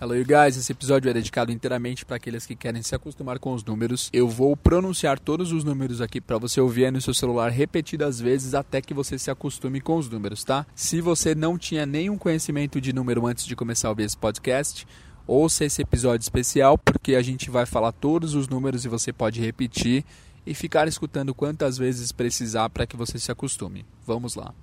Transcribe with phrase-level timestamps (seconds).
[0.00, 0.56] Hello, you guys.
[0.56, 4.08] Esse episódio é dedicado inteiramente para aqueles que querem se acostumar com os números.
[4.12, 8.54] Eu vou pronunciar todos os números aqui para você ouvir no seu celular repetidas vezes
[8.54, 10.64] até que você se acostume com os números, tá?
[10.72, 14.86] Se você não tinha nenhum conhecimento de número antes de começar a ouvir esse podcast,
[15.26, 19.40] ouça esse episódio especial porque a gente vai falar todos os números e você pode
[19.40, 20.04] repetir
[20.46, 23.84] e ficar escutando quantas vezes precisar para que você se acostume.
[24.06, 24.54] Vamos lá.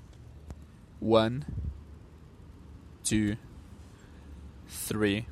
[1.01, 1.41] One,
[3.03, 3.35] two
[4.67, 5.27] three,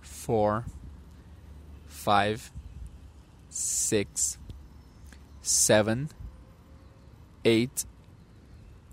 [0.00, 0.64] four,
[1.86, 2.50] five,
[3.48, 4.38] six,
[5.40, 6.10] seven,
[7.44, 7.84] eight,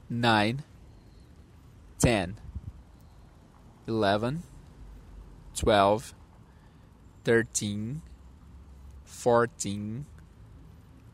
[0.10, 0.64] nine,
[2.00, 2.40] ten,
[3.88, 4.44] eleven,
[5.56, 6.14] twelve,
[7.24, 8.02] thirteen,
[9.04, 10.06] fourteen,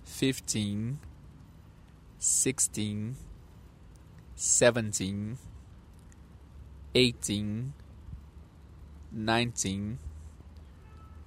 [0.03, 0.99] fifteen,
[2.17, 3.15] sixteen,
[4.35, 5.37] seventeen,
[6.95, 7.73] eighteen.
[9.11, 9.97] 19,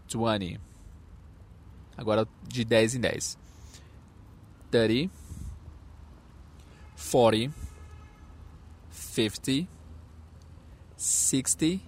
[0.09, 0.61] 20.
[1.97, 3.39] Agora de 10 em 10.
[4.70, 5.12] 30,
[7.11, 7.55] 40,
[8.91, 9.69] 50,
[10.97, 11.81] 60,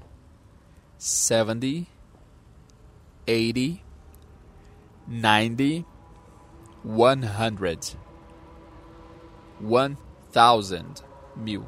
[0.99, 1.87] 70,
[3.27, 3.83] 80,
[5.07, 5.87] 90,
[6.85, 7.97] 100.
[9.61, 9.97] 1000,
[11.37, 11.65] mil.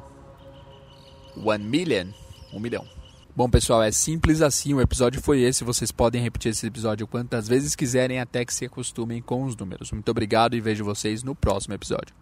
[1.35, 2.13] 1 million,
[2.53, 2.96] um milhão.
[3.37, 4.73] Bom, pessoal, é simples assim.
[4.73, 5.63] O episódio foi esse.
[5.63, 9.91] Vocês podem repetir esse episódio quantas vezes quiserem até que se acostumem com os números.
[9.91, 12.15] Muito obrigado e vejo vocês no próximo episódio.